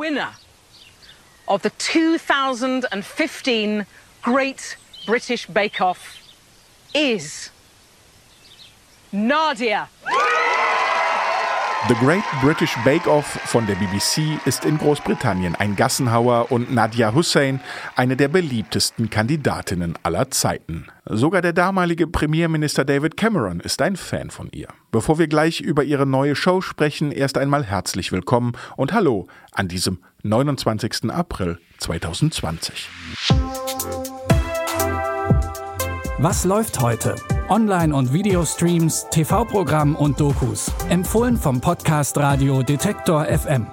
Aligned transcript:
Winner 0.00 0.32
of 1.46 1.60
the 1.60 1.68
2015 1.68 3.86
Great 4.22 4.76
British 5.04 5.46
Bake 5.46 5.82
Off 5.82 6.22
is 6.94 7.50
Nadia. 9.12 9.90
The 11.88 11.94
Great 11.94 12.22
British 12.42 12.76
Bake 12.84 13.06
Off 13.06 13.24
von 13.24 13.66
der 13.66 13.74
BBC 13.74 14.38
ist 14.44 14.66
in 14.66 14.76
Großbritannien 14.76 15.54
ein 15.54 15.76
Gassenhauer 15.76 16.52
und 16.52 16.72
Nadia 16.72 17.14
Hussein 17.14 17.60
eine 17.96 18.16
der 18.16 18.28
beliebtesten 18.28 19.08
Kandidatinnen 19.08 19.94
aller 20.02 20.30
Zeiten. 20.30 20.86
Sogar 21.06 21.40
der 21.40 21.54
damalige 21.54 22.06
Premierminister 22.06 22.84
David 22.84 23.16
Cameron 23.16 23.60
ist 23.60 23.80
ein 23.80 23.96
Fan 23.96 24.30
von 24.30 24.50
ihr. 24.52 24.68
Bevor 24.92 25.18
wir 25.18 25.26
gleich 25.26 25.60
über 25.62 25.82
ihre 25.82 26.04
neue 26.06 26.36
Show 26.36 26.60
sprechen, 26.60 27.12
erst 27.12 27.38
einmal 27.38 27.64
herzlich 27.64 28.12
willkommen 28.12 28.52
und 28.76 28.92
hallo 28.92 29.26
an 29.52 29.68
diesem 29.68 30.00
29. 30.22 31.10
April 31.10 31.58
2020. 31.78 32.90
Was 36.18 36.44
läuft 36.44 36.80
heute? 36.80 37.16
Online- 37.50 37.92
und 37.92 38.12
Videostreams, 38.12 39.08
TV-Programm 39.10 39.96
und 39.96 40.20
Dokus. 40.20 40.72
Empfohlen 40.88 41.36
vom 41.36 41.60
Podcast 41.60 42.16
Radio 42.16 42.62
Detektor 42.62 43.24
FM. 43.24 43.66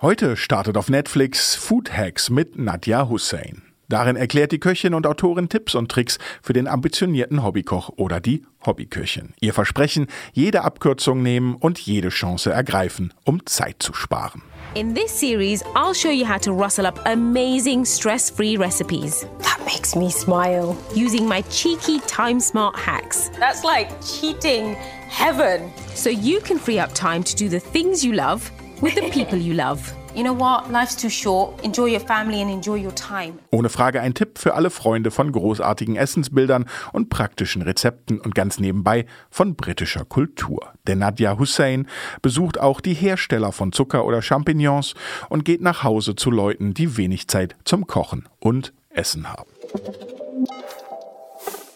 Heute 0.00 0.38
startet 0.38 0.78
auf 0.78 0.88
Netflix 0.88 1.54
Food 1.56 1.94
Hacks 1.94 2.30
mit 2.30 2.56
Nadja 2.56 3.10
Hussein. 3.10 3.60
Darin 3.90 4.16
erklärt 4.16 4.52
die 4.52 4.60
Köchin 4.60 4.94
und 4.94 5.06
Autorin 5.06 5.50
Tipps 5.50 5.74
und 5.74 5.90
Tricks 5.90 6.18
für 6.40 6.54
den 6.54 6.66
ambitionierten 6.66 7.42
Hobbykoch 7.42 7.90
oder 7.96 8.18
die 8.18 8.46
Hobbyköchin. 8.64 9.34
Ihr 9.40 9.52
Versprechen, 9.52 10.06
jede 10.32 10.64
Abkürzung 10.64 11.22
nehmen 11.22 11.54
und 11.54 11.78
jede 11.78 12.08
Chance 12.08 12.50
ergreifen, 12.50 13.12
um 13.24 13.44
Zeit 13.44 13.76
zu 13.82 13.92
sparen. 13.92 14.40
In 14.74 14.94
this 14.94 15.18
series, 15.18 15.62
I'll 15.74 15.94
show 15.94 16.10
you 16.10 16.24
how 16.24 16.38
to 16.38 16.52
rustle 16.52 16.86
up 16.86 16.98
amazing 17.06 17.84
stress 17.84 18.30
free 18.30 18.56
recipes. 18.56 19.26
That 19.38 19.60
makes 19.64 19.96
me 19.96 20.10
smile. 20.10 20.76
Using 20.94 21.26
my 21.26 21.42
cheeky 21.42 22.00
time 22.00 22.38
smart 22.38 22.76
hacks. 22.76 23.30
That's 23.38 23.64
like 23.64 23.90
cheating 24.04 24.74
heaven. 24.74 25.72
So 25.94 26.10
you 26.10 26.40
can 26.40 26.58
free 26.58 26.78
up 26.78 26.92
time 26.94 27.24
to 27.24 27.34
do 27.34 27.48
the 27.48 27.60
things 27.60 28.04
you 28.04 28.12
love 28.12 28.52
with 28.80 28.94
the 28.94 29.02
people 29.10 29.38
you 29.38 29.54
love. 29.54 29.92
You 30.14 30.24
know 30.24 30.34
what? 30.34 30.70
Life's 30.70 30.96
too 30.96 31.10
short. 31.10 31.64
Enjoy 31.64 31.86
your 31.86 32.00
family 32.00 32.40
and 32.40 32.50
enjoy 32.50 32.76
your 32.76 32.94
time. 32.94 33.38
Ohne 33.50 33.68
Frage 33.68 34.00
ein 34.00 34.14
Tipp 34.14 34.38
für 34.38 34.54
alle 34.54 34.70
Freunde 34.70 35.10
von 35.10 35.30
großartigen 35.32 35.96
Essensbildern 35.96 36.66
und 36.92 37.08
praktischen 37.08 37.62
Rezepten 37.62 38.20
und 38.20 38.34
ganz 38.34 38.58
nebenbei 38.58 39.06
von 39.30 39.54
britischer 39.54 40.04
Kultur. 40.04 40.72
Denn 40.86 40.98
Nadja 40.98 41.38
Hussein 41.38 41.86
besucht 42.22 42.58
auch 42.58 42.80
die 42.80 42.94
Hersteller 42.94 43.52
von 43.52 43.72
Zucker 43.72 44.04
oder 44.04 44.22
Champignons 44.22 44.94
und 45.28 45.44
geht 45.44 45.60
nach 45.60 45.84
Hause 45.84 46.16
zu 46.16 46.30
Leuten, 46.30 46.74
die 46.74 46.96
wenig 46.96 47.28
Zeit 47.28 47.56
zum 47.64 47.86
Kochen 47.86 48.28
und 48.40 48.72
Essen 48.90 49.28
haben. 49.28 49.57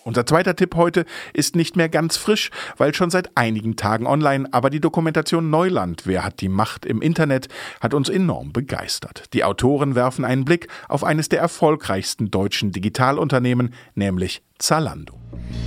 Unser 0.05 0.27
zweiter 0.27 0.57
Tipp 0.57 0.75
heute 0.75 1.05
ist 1.33 1.55
nicht 1.55 1.77
mehr 1.77 1.89
ganz 1.89 2.17
frisch, 2.17 2.51
weil 2.77 2.95
schon 2.95 3.11
seit 3.11 3.37
einigen 3.37 3.77
Tagen 3.77 4.07
online, 4.07 4.49
aber 4.53 4.71
die 4.71 4.81
Dokumentation 4.81 5.51
Neuland, 5.51 6.03
wer 6.07 6.25
hat 6.25 6.41
die 6.41 6.49
Macht 6.49 6.85
im 6.85 7.01
Internet, 7.01 7.49
hat 7.81 7.95
uns 7.95 8.09
enorm 8.09 8.53
begeistert. 8.53 9.33
Die 9.33 9.45
Autoren 9.45 9.95
werfen 9.95 10.25
einen 10.25 10.45
Blick 10.45 10.69
auf 10.89 11.05
eines 11.05 11.29
der 11.29 11.41
erfolgreichsten 11.41 12.31
deutschen 12.31 12.73
Digitalunternehmen, 12.73 13.75
nämlich 13.95 14.43
Zalando. 14.59 15.15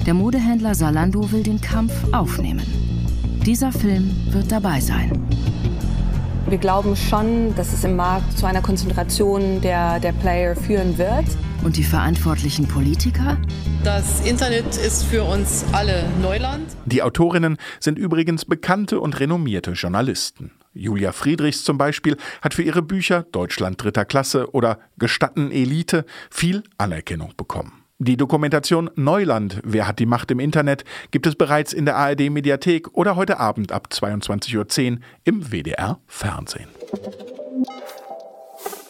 Der 0.06 0.13
Modehändler 0.13 0.73
Zalando 0.73 1.31
will 1.31 1.44
den 1.44 1.61
Kampf 1.61 1.94
aufnehmen. 2.11 2.66
Dieser 3.45 3.72
Film 3.72 4.11
wird 4.31 4.52
dabei 4.52 4.80
sein. 4.80 5.28
Wir 6.47 6.59
glauben 6.59 6.95
schon, 6.95 7.55
dass 7.55 7.73
es 7.73 7.83
im 7.83 7.95
Markt 7.95 8.38
zu 8.38 8.45
einer 8.45 8.61
Konzentration 8.61 9.61
der, 9.61 10.00
der 10.00 10.11
Player 10.11 10.56
führen 10.56 10.95
wird. 11.00 11.25
Und 11.63 11.75
die 11.75 11.83
verantwortlichen 11.83 12.67
Politiker? 12.67 13.38
Das 13.83 14.23
Internet 14.23 14.78
ist 14.78 15.05
für 15.05 15.23
uns 15.23 15.66
alle 15.72 16.07
Neuland. 16.22 16.67
Die 16.85 17.01
Autorinnen 17.01 17.57
sind 17.79 17.97
übrigens 17.97 18.45
bekannte 18.45 19.00
und 19.00 19.19
renommierte 19.19 19.72
Journalisten. 19.72 20.51
Julia 20.75 21.13
Friedrichs 21.13 21.63
zum 21.63 21.79
Beispiel 21.79 22.16
hat 22.44 22.53
für 22.53 22.61
ihre 22.61 22.84
Bücher 22.84 23.23
Deutschland 23.31 23.84
dritter 23.84 24.05
Klasse 24.05 24.53
oder 24.53 24.78
Gestatten 25.00 25.50
Elite 25.50 26.05
viel 26.29 26.61
Anerkennung 26.78 27.34
bekommen. 27.35 27.84
Die 27.97 28.17
Dokumentation 28.17 28.89
Neuland, 28.95 29.61
wer 29.63 29.88
hat 29.88 30.00
die 30.00 30.06
Macht 30.06 30.29
im 30.29 30.41
Internet, 30.41 30.83
gibt 31.11 31.28
es 31.28 31.35
bereits 31.35 31.72
in 31.72 31.85
der 31.85 31.95
ARD 31.95 32.29
Mediathek 32.29 32.94
oder 32.94 33.16
heute 33.16 33.39
Abend 33.39 33.72
ab 33.72 33.88
22.10 33.89 34.91
Uhr 34.91 35.00
im 35.23 35.50
WDR 35.50 36.00
Fernsehen. 36.05 36.67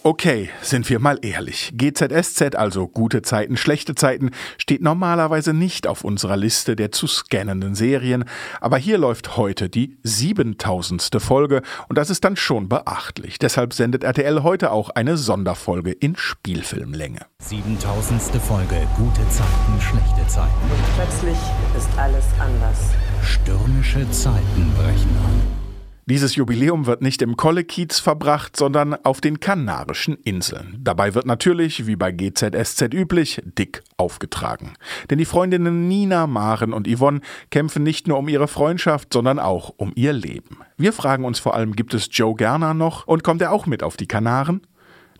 Okay, 0.08 0.52
sind 0.62 0.88
wir 0.92 1.00
mal 1.00 1.18
ehrlich. 1.24 1.74
GZSZ, 1.74 2.54
also 2.54 2.88
gute 2.88 3.24
Zeiten, 3.24 3.58
schlechte 3.58 3.96
Zeiten, 3.96 4.30
steht 4.60 4.84
normalerweise 4.84 5.52
nicht 5.52 5.88
auf 5.88 6.04
unserer 6.04 6.38
Liste 6.38 6.76
der 6.76 6.92
zu 6.92 7.08
scannenden 7.08 7.74
Serien, 7.74 8.26
aber 8.62 8.78
hier 8.78 9.00
läuft 9.00 9.36
heute 9.36 9.68
die 9.68 9.98
7000. 10.04 11.10
Folge 11.18 11.64
und 11.88 11.98
das 11.98 12.12
ist 12.12 12.24
dann 12.24 12.36
schon 12.36 12.70
beachtlich. 12.70 13.40
Deshalb 13.40 13.74
sendet 13.74 14.04
RTL 14.04 14.44
heute 14.44 14.70
auch 14.70 14.92
eine 14.92 15.18
Sonderfolge 15.18 15.92
in 15.92 16.16
Spielfilmlänge. 16.16 17.26
7000. 17.40 18.22
Folge, 18.44 18.88
gute 18.98 19.28
Zeiten, 19.30 19.82
schlechte 19.82 20.28
Zeiten. 20.28 20.54
Und 20.70 20.96
plötzlich 20.96 21.40
ist 21.76 21.90
alles 21.98 22.26
anders. 22.40 22.92
Stürmische 23.24 24.08
Zeiten 24.12 24.72
brechen 24.76 25.18
an. 25.26 25.65
Dieses 26.08 26.36
Jubiläum 26.36 26.86
wird 26.86 27.02
nicht 27.02 27.24
im 27.24 27.36
Kollekiez 27.36 27.98
verbracht, 27.98 28.56
sondern 28.56 28.94
auf 28.94 29.22
den 29.22 29.40
Kanarischen 29.40 30.16
Inseln. 30.24 30.78
Dabei 30.80 31.16
wird 31.16 31.26
natürlich, 31.26 31.88
wie 31.88 31.96
bei 31.96 32.12
GZSZ 32.12 32.94
üblich, 32.94 33.42
dick 33.44 33.82
aufgetragen. 33.98 34.74
Denn 35.10 35.18
die 35.18 35.26
Freundinnen 35.26 35.88
Nina, 35.88 36.28
Maren 36.28 36.74
und 36.74 36.88
Yvonne 36.88 37.22
kämpfen 37.50 37.82
nicht 37.82 38.08
nur 38.08 38.20
um 38.20 38.28
ihre 38.28 38.48
Freundschaft, 38.48 39.14
sondern 39.14 39.40
auch 39.40 39.74
um 39.78 39.94
ihr 39.96 40.14
Leben. 40.14 40.60
Wir 40.78 40.94
fragen 40.94 41.26
uns 41.26 41.40
vor 41.40 41.56
allem, 41.56 41.76
gibt 41.76 41.96
es 41.96 42.08
Joe 42.12 42.36
Gerner 42.36 42.76
noch 42.76 43.08
und 43.08 43.24
kommt 43.24 43.42
er 43.42 43.52
auch 43.52 43.66
mit 43.66 43.82
auf 43.82 43.98
die 43.98 44.08
Kanaren? 44.08 44.62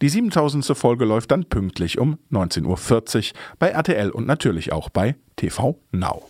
Die 0.04 0.10
7000. 0.10 0.78
Folge 0.78 1.06
läuft 1.06 1.32
dann 1.32 1.46
pünktlich 1.46 1.98
um 1.98 2.20
19.40 2.32 3.32
Uhr 3.32 3.40
bei 3.58 3.70
RTL 3.70 4.12
und 4.12 4.28
natürlich 4.28 4.72
auch 4.72 4.90
bei 4.90 5.16
TV 5.36 5.80
Now. 5.92 6.30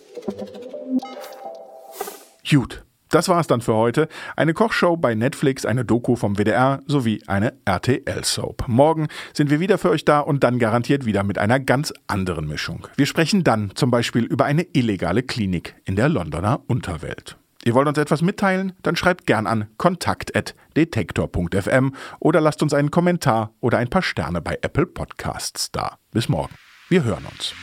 Gut, 2.50 2.85
das 3.16 3.30
war's 3.30 3.48
dann 3.48 3.62
für 3.62 3.76
heute. 3.76 4.10
Eine 4.36 4.54
Kochshow 4.54 4.98
bei 4.98 5.16
Netflix, 5.16 5.66
eine 5.66 5.86
Doku 5.86 6.18
vom 6.18 6.38
WDR 6.38 6.82
sowie 6.86 7.24
eine 7.28 7.54
RTL-Soap. 7.64 8.68
Morgen 8.68 9.08
sind 9.34 9.50
wir 9.50 9.62
wieder 9.62 9.78
für 9.78 9.90
euch 9.90 10.04
da 10.04 10.20
und 10.20 10.44
dann 10.44 10.60
garantiert 10.60 11.06
wieder 11.06 11.24
mit 11.24 11.38
einer 11.38 11.62
ganz 11.62 11.94
anderen 12.08 12.46
Mischung. 12.46 12.90
Wir 12.98 13.06
sprechen 13.06 13.46
dann 13.46 13.72
zum 13.74 13.90
Beispiel 13.90 14.26
über 14.26 14.44
eine 14.44 14.64
illegale 14.74 15.24
Klinik 15.24 15.76
in 15.86 15.96
der 15.96 16.10
Londoner 16.10 16.60
Unterwelt. 16.68 17.38
Ihr 17.64 17.74
wollt 17.74 17.88
uns 17.88 17.98
etwas 17.98 18.22
mitteilen? 18.22 18.74
Dann 18.84 18.98
schreibt 18.98 19.26
gern 19.26 19.48
an 19.48 19.68
kontakt.detektor.fm 19.78 21.96
oder 22.20 22.42
lasst 22.42 22.62
uns 22.62 22.74
einen 22.74 22.92
Kommentar 22.92 23.54
oder 23.62 23.78
ein 23.78 23.90
paar 23.90 24.02
Sterne 24.02 24.42
bei 24.42 24.60
Apple 24.62 24.88
Podcasts 24.88 25.72
da. 25.72 26.00
Bis 26.12 26.28
morgen. 26.28 26.54
Wir 26.90 27.06
hören 27.06 27.24
uns. 27.32 27.54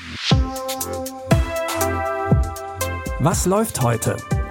Was 3.20 3.44
läuft 3.44 3.82
heute? 3.82 4.16